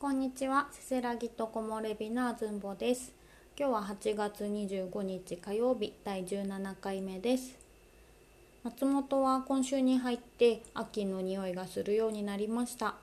[0.00, 3.12] こんにちは、せせらぎと木漏れ日のあずんぼです。
[3.58, 7.58] 今日は8月25日火曜日第17回目です。
[8.62, 12.94] 松本は今週に入って秋の匂いがするようになりました。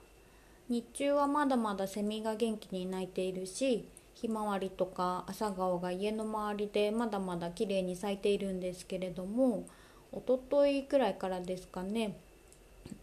[0.70, 9.68] 日中はまだまだセミが元気に鳴いているし、ひまわりとか朝顔が家の周りでまだまだ綺麗に咲いているんですけれども、
[10.14, 12.16] おとといくらいからですかね、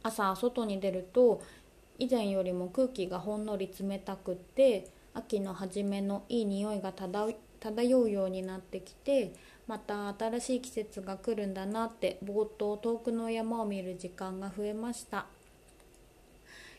[0.03, 1.43] 朝外に出ると
[2.03, 9.33] 以前よりも空気がほんのり冷たくって秋の初めのいい匂いが漂うようになってきて
[9.69, 15.27] また新しい季節が来るんだなってぼーっと遠くの山を見る時間が増えました。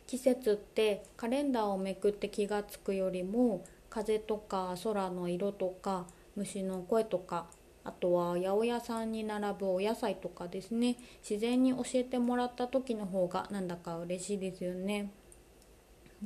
[0.07, 6.05] 季節ってカレンダーをめくって気がつくよりも風とか空の色とか
[6.35, 7.45] 虫の声とか
[7.83, 10.97] あとは八百屋さんに並ぶお野菜とかですね。
[11.27, 15.11] 自然に教えてもらった時の方がなんだか嬉しいですよね。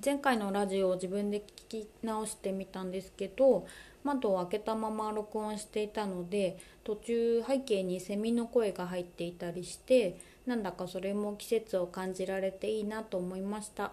[0.04, 3.66] 前回のラジオを自分で聞き直してみたんですけど
[4.04, 13.92] 窓を開けたまま録音していたので途中背景にセミの声が入っていたりしてなんだかそれも季節を感じられていいなと思いました。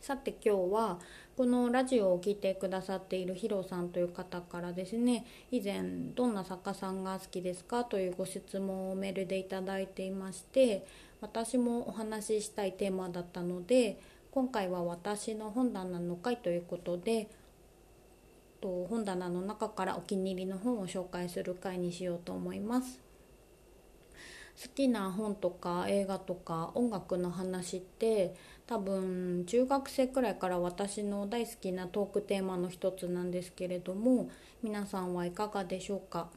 [0.00, 0.98] さて今日は
[1.36, 5.82] このラジオを聴いてくださっているヒロさんという方からですね以前
[6.14, 10.86] どんな作家さんが好きですかというご質問をメールでいただいていまして
[11.20, 13.98] 私もお話ししたいテーマだったので
[14.30, 17.28] 今回は私の本棚の回ということで
[18.60, 23.04] と本棚の中からお気に入りの本を紹介する回にしようと思います。
[24.62, 28.34] 好きな本とか映画とか音楽の話って
[28.66, 34.30] 多分中学生くらいから私の大好きなトークテーマの一つなんですけれども
[34.62, 36.28] 皆さんはいかがでしょうか？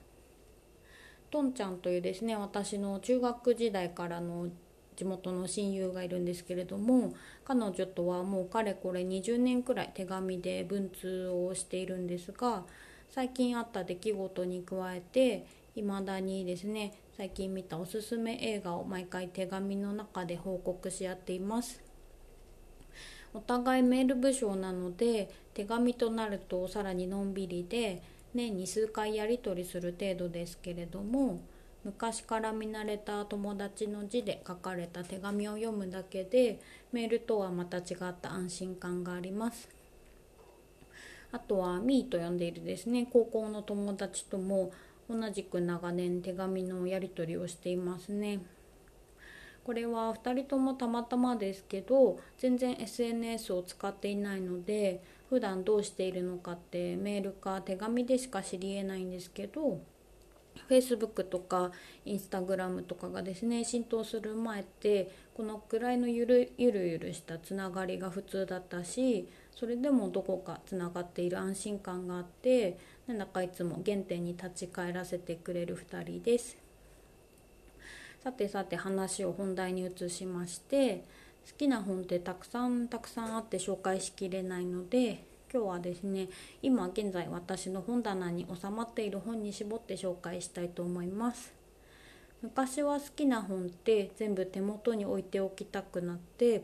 [1.31, 4.47] とんちゃんというですね私の中学時代からの
[4.95, 7.13] 地元の親友がいるんですけれども
[7.45, 12.63] 彼女とはもうかれこれ20年くらい手紙で文通をしているんですが
[13.09, 21.86] 最近あった出来事に加えていまだにですね最近見たおすすめ映画を毎回手紙の中で報告し合っています。
[23.33, 28.01] お互いメール部署なので手紙となるとさらにのんびりで
[28.33, 31.39] 年に数回やり取りする程度ですけれども
[31.83, 36.59] 昔から見慣れた友達の字で書かれた手紙を読むだけで
[36.91, 39.69] メールとはまた違った安心感があります。
[41.31, 44.71] あとはミーと呼んでいるですね高校の友達とも
[45.09, 48.39] 同じく長年手紙のやり取りをしていますね。
[49.67, 59.81] これは2人ともたまたまですけど全然 SNS を使っていないので普段どうしているのかってメールか手紙でしか知りえないんですけど
[60.69, 61.71] Facebook とか
[62.05, 76.66] Instagram とかがですね浸透する前ってこのくらいのゆるゆるゆるしたつながりが普通だったしそれでもどこかつながっている安心感があってなんだかいつも原点に立ち返らせてくれる2人です。
[78.27, 81.05] さてさて話を本題に移しまして
[81.49, 86.27] 好きな本ってたくさんたくさんあって紹介しきれないので今日はですね
[86.61, 91.53] 今現在私の本棚に収まっている本に絞って紹介したいと思います。
[92.41, 96.63] 昔は好きな本って全部手元に置いておきたくなって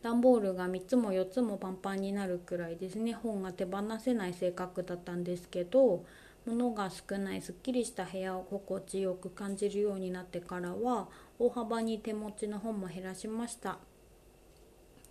[0.00, 6.06] 段ボールが3つも4つもパンパンになるくらいですね本が手放せない性格だったんですけど
[6.46, 11.08] 物が少ないすっきりした部屋を心地よく感じるようになってからは
[11.38, 13.78] 大幅に手持ちの本も減らしました。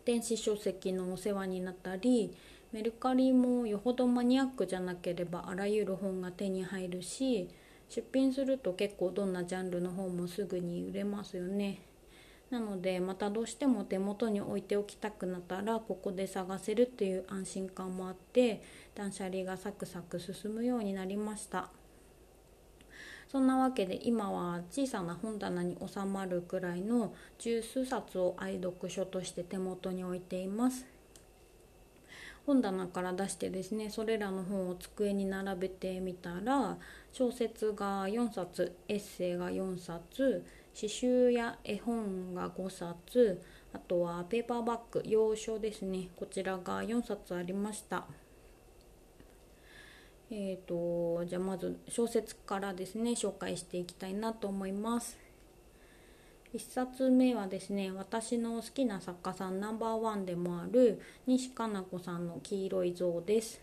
[0.05, 2.33] 電子書籍のお世話になったり
[2.71, 7.47] メルカリもよほどマニアックじゃなければあらゆる本が手に入るし
[7.89, 11.81] 出品すると結構どんなジャンルの本もすぐに売れますよね。
[12.49, 18.63] なのでまたどうしても手元に置いておきたくなったらここで探せるっていう安心感もあって
[18.95, 21.69] 断捨離がサクサク進むようになりました。
[23.31, 30.87] そんなわけで今は小さな本棚に収まるくらいの十数冊を愛読書として手元に置いています。
[32.49, 36.79] 本棚から出してですねそれらの本を机に並べてみたら
[37.11, 40.43] 小説が4冊エッセイが4冊
[40.73, 43.39] 詩集や絵本が5冊
[43.71, 46.09] あとはペーパーバッグ洋書ですね。
[46.15, 48.05] こちらが4冊ありました。
[50.31, 55.28] えーと、じゃあまず小説からですね紹介していきたいなと思います。
[56.53, 63.61] 1冊目はですね私の好きな作家さんナンバーワンでもある西加奈子さんの「黄色い像」です。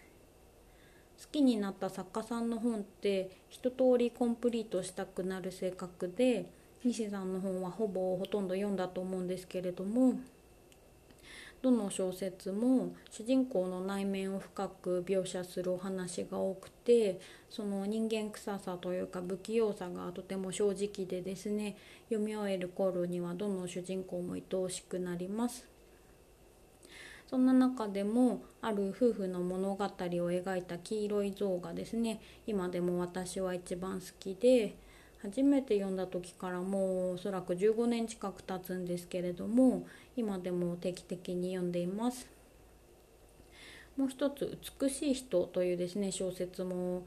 [1.18, 6.46] 好きになった作家さんの本って一通りコンプリートしたくなる性格で
[6.84, 10.20] 西さんの本はほぼほとんど読んだと思うんですけれども
[11.62, 17.20] どの小説も主人公の内面を深く描写するお話が多くて
[17.50, 21.76] その人間臭さというか不器用さがとても正直でですね
[22.08, 25.66] 読み終える頃にはどの主人公も愛おしくなります。
[27.28, 34.76] そんな中でもある夫婦の物語を描いた黄色い像がですね今でも私は一番好きで
[35.26, 39.84] 初めて読んだ時からもうおそらく15年近く経つんですけれども
[40.16, 42.28] 今でも定期的に読んでいます。
[43.96, 47.02] もう一つ「美しい人」というですね小説も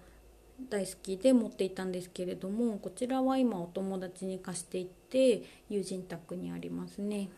[0.69, 7.30] 大好きで持っていたんですけれどもこちらは今お友達に貸していって友人宅にありますね。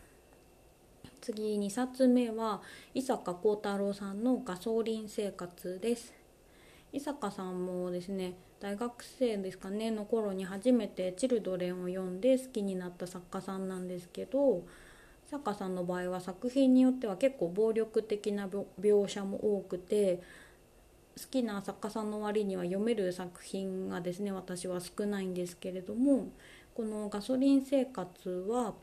[1.20, 2.60] 次2冊目は
[2.92, 6.21] 伊坂幸太郎さんの「ガソリン生活」です
[6.92, 20.20] 伊坂さんもですね大学生ですかねの頃に初めて「チルドレン」を読んで好きになった作家さんなんですけど伊坂さんの場合は作品によっては結構暴力的な描写も多くて
[21.18, 26.28] 好きな作家さんの割には読める作品がですね私は少ないんですけれども
[26.74, 28.74] この「ガソリン生活は」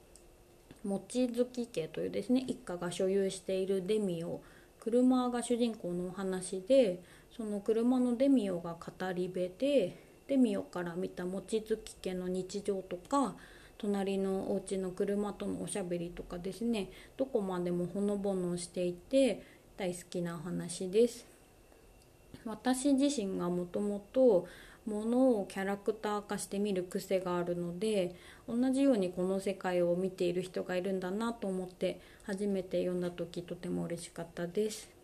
[0.84, 4.42] 望月家というですね一家が所有しているデミオ
[4.80, 7.02] 車が主人公のお話で
[7.36, 9.96] その車のデミオが語り部で
[10.28, 13.36] デミオから見た望月家の日常とか
[13.78, 19.42] 隣のお家の車とのおしゃべりとかですねどこまでもほのぼのしていて
[19.78, 21.26] 大好きな話です。
[22.46, 24.46] 私自身がもともと
[24.86, 28.16] ものをキャラクター化して見る癖があるので
[28.48, 34.99] 同じようにこの世界を見ている人がいるんだなと思って初めて読んだ時とても嬉しかったです。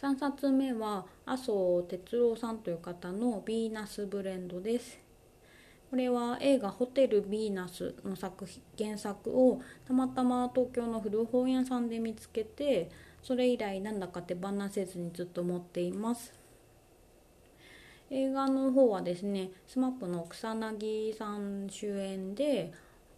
[0.00, 4.98] 3冊目は麻生哲郎さんという方の「ヴィーナスブレンド」です。
[5.90, 8.46] これは映画「ホテルヴィーナス」の作
[8.78, 12.88] 原作をたまたま東京の古本屋さんで見つけて
[13.22, 16.32] それ以来なんだか手放せずにずっと持っています。
[18.08, 22.72] 映画の方はですね SMAP の草薙さん主演で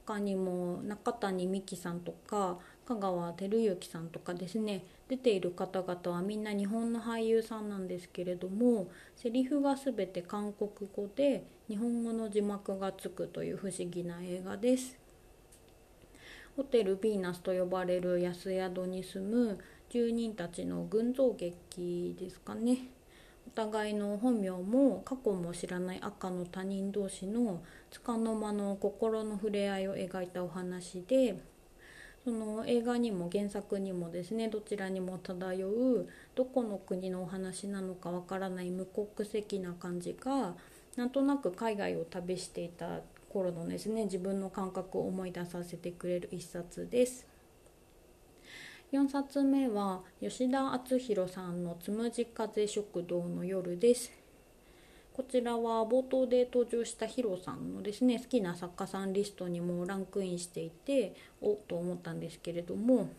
[0.05, 14.99] 他にも中谷美紀さんとか香川照之さんとかですね出ている方々はみんな日本の俳優さんなんですけれどもセリフが全て韓国語で日本語の字幕がつくという不思議な映画です。
[16.57, 19.59] ホテルヴィーナスと呼ばれる安宿に住む
[19.89, 22.89] 住人たちの群像劇ですかね。
[23.47, 31.52] お互いの本名も過去も知らない赤の他人同士の束の間の心の触れ合いを描いたお話で
[32.25, 40.55] その映画にも原作にもですねどちらにも漂うどこの国のお話なのかわからない無国籍な感じが
[40.97, 47.27] なんとなく海外を旅していた頃のですね自分の感覚を思い出させてくれる一冊です。
[48.93, 54.22] 4冊目は吉田篤弘さんの「つむじ風食堂の夜」です。
[55.15, 63.11] こちらは冒頭で登場したヒロさんのですね好きな作家さんリストにもランクインしていておっと思ったんですけれども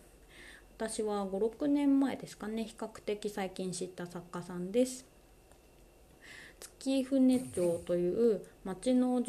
[0.78, 5.06] 私は56年前ですかね比較的最近知った作家さんです。
[6.60, 9.22] 月船町という町の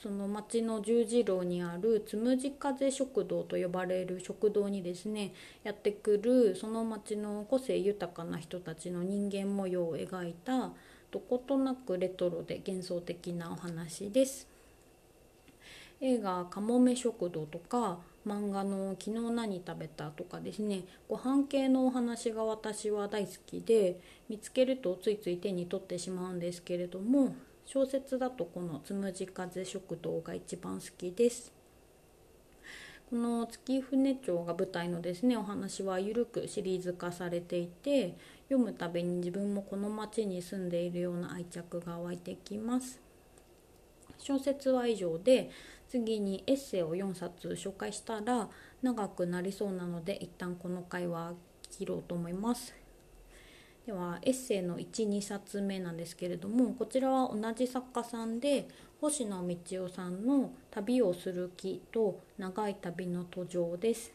[0.00, 5.32] その町の十字路にあるつむじ風食堂と呼ばれる食堂にですね
[5.64, 10.72] やってくるその町の個性豊かな人たちの人間模様を描いた
[11.10, 14.56] どことなくレトロで幻想的なお話です。
[16.00, 23.98] 映画「かもめ食堂」とか漫画の「昨日何食べた?」とかですねご飯系のお話が私は大好きで
[24.28, 27.34] 見つけるとついつい手に取ってしまうんですけれども
[27.64, 31.52] 小説だとこのつむじ風食堂が一番好きです
[33.08, 38.16] この月船町が舞台のですねお話はゆるくシリーズ化されていて
[38.48, 43.00] 読むたびに自分もこの町に住んでいるような愛着が湧いてきます。
[44.18, 45.50] 小説は以上で
[45.88, 48.48] 次にエッセイを4冊紹介したら
[48.82, 51.34] 長くなりそうなので一旦この回は
[51.70, 52.74] 切ろうと思います。
[53.86, 58.66] ではエッセイの12冊目なんですけれどもこちらは同じ作家さんで
[59.00, 64.12] 星野道夫さんの「旅をする木」と「長い旅の途上」です。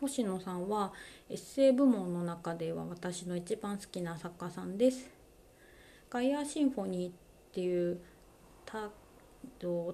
[0.00, 0.92] 星野さんは
[1.30, 5.08] エッセイ部門の中では私の一番好きな作家さんです。
[6.10, 7.14] ガイアシンフォニーっ
[7.52, 8.00] ていう
[8.66, 8.90] た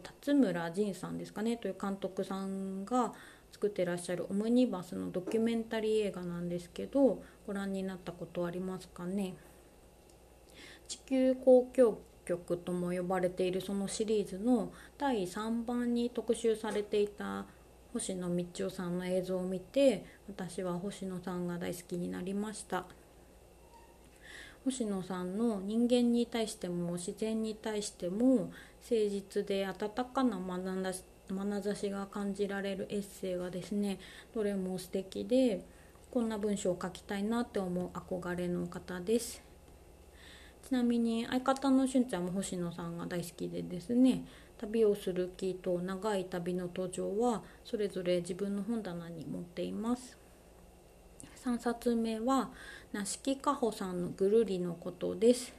[0.02, 3.12] 辰村仁さんですかねという監督さんが
[3.52, 9.34] 作ってらっしゃるオムニバスのドキュメンタリー映画なんですけどご覧になったことありますかね？
[10.88, 11.98] 地球交響
[12.30, 17.44] 曲とも呼ばれているそのシリーズの第3番に特集されていた
[17.92, 22.84] 星野道夫さんの映像を見て私は星野さんが大好きになりました。
[24.64, 33.98] 星野さんの人間に対しても自然に対しても誠実で温かな眼差しが感じられるエッセイがですね
[34.34, 35.64] どれも素敵で
[36.10, 39.49] こんな文章を書きたいなって思う憧れの方です。
[40.66, 44.24] ちなみに相方のしゅんちゃんも星野さんが大好きでですね
[44.58, 50.16] 旅をする気と長い旅の途上はそれぞれ自分の本棚に持っています。
[51.44, 52.50] 3冊目は
[52.92, 55.54] 梨木かほさんのぐるりのことです。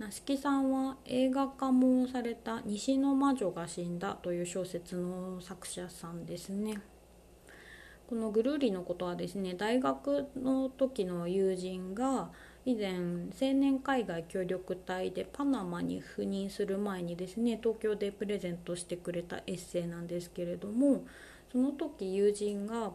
[0.00, 6.80] 梨木さんは映画化もされた西の魔女が死んだという小説の作者さんですね。
[8.08, 12.32] このぐるりのことはですね大学の時の友人が
[12.66, 21.04] 以前青年海外協力隊でパナマに赴任する前にですね東京でプレゼントしてくれたエッセイなんですけれども
[21.50, 22.92] その時友人が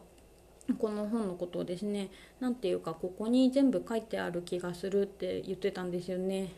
[0.78, 6.52] この本のことをですね何て言うかここに全部書いてある気がするって言ってたんですよね。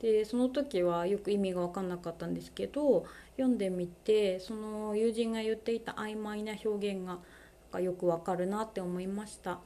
[0.00, 9.60] でその時はよく意味が分かんなかったんですけど読んでみてその友人が言っていた曖昧な表現がよくわかるなって思いました。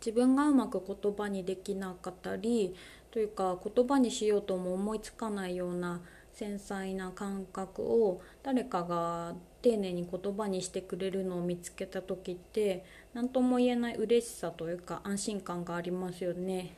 [0.00, 2.74] 自分がうまく言葉にできなかったり
[3.10, 6.00] というか言葉にしようとも思いつかないような
[6.32, 16.74] 繊細な感覚を誰かが丁寧に言葉にしてくれるのを見つけた時って何とも言えない嬉しさというか安心感がありますよね。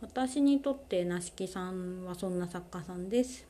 [0.00, 3.46] 私にとって梨木さんはそんな作家さんです。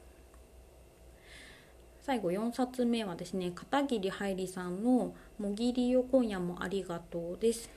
[2.00, 7.70] 最後4冊目はですね片桐はいりさんの「もぎりよ今夜もありがとう」です。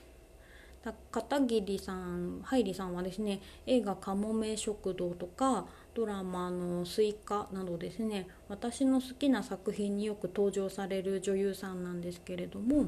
[1.11, 12.85] 片桐さん、ハイリさんはですね映画「かもめ食堂」とかドラマの「スイカ」などですね私の好きな作品によく登場される女優さんなんですけれども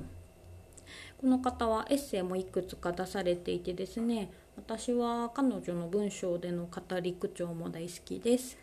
[1.21, 8.62] この方はエッセイもいくつか出されていてですね私は彼女の文章での語り口調も大好きです。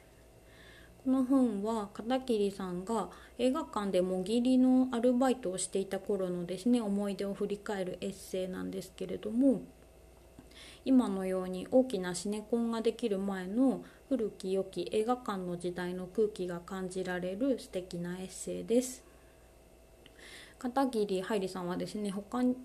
[1.02, 9.62] この本は片桐さんが映画館でもぎりのアルバイトをしていた頃のですね思い出を振り返るエッセイなんですけれども
[10.84, 19.02] 今のように大きなシネコンができる前の古き良き映画館の時代の空気が感じられる素敵なエッセイです。
[20.58, 22.56] 片桐はいりさんはですね他に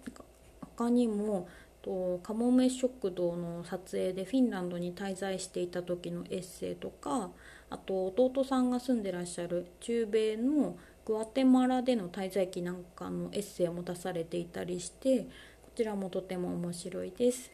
[0.59, 1.47] 他にも
[1.81, 7.29] とカモメ食堂の撮影でフィンランドに滞在していた時のエッセイとか
[7.69, 15.27] あと弟さんが住んでらっしゃる中米のグアテマラでの滞在期なんかのエッセイも出されていたりしてこ
[15.75, 17.51] ちらもとても面白いです。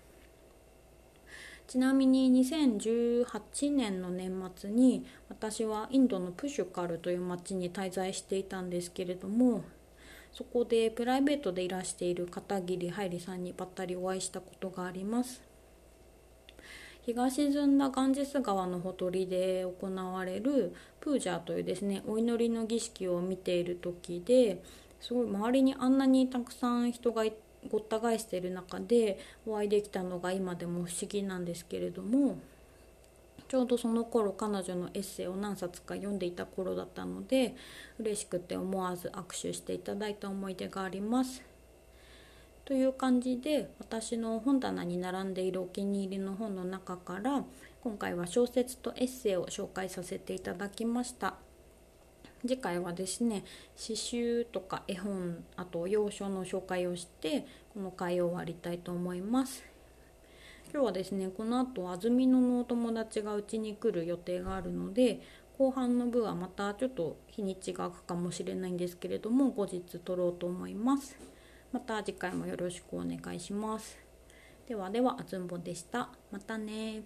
[1.68, 9.64] ちなみに2018年の年末に私はインドのプシュカルという町に滞在していたんですけれども
[10.34, 15.51] そこでプライベートでいらしている片桐はいりさんにばったりお会いしたことがあります。
[17.06, 24.62] 日が沈んだガンジス川のほとりで行われるプージャーというですねお祈りの儀式を見ている時で
[25.00, 27.24] すごい周りにあんなにたくさん人が
[27.70, 32.38] ごった返している中でお会いできたのが今でも不思議なんですけれども
[33.48, 37.56] ちょうどその頃彼女のエッセイを何冊か読んでいた頃だったので
[38.00, 41.51] 嬉しくて思わず握手していただいた思い出があります。
[42.72, 47.44] という感じで私の本棚に並んでいるお気に入りの本の中から
[47.84, 51.34] 今回は小説とエッセイを紹介させていただきました。
[52.44, 53.44] 次回はですね
[53.76, 59.66] 詩集とか絵本あと洋書の紹介をしてこの回を終わりたいと思います。
[60.72, 65.20] 今日はですねこの後安曇野のお友達がうちに来る予定があるので
[65.58, 71.31] 後半の部はまたちょっと日にちが空くかもしれないんですけれども後日撮ろうと思います。
[71.72, 73.98] また次回もよろしくお願いします。
[74.68, 76.10] ではでは、あつんぼでした。
[76.32, 77.04] またね